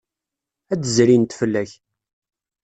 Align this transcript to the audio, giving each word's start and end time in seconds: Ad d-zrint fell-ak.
Ad 0.73 0.79
d-zrint 0.81 1.37
fell-ak. 1.39 1.71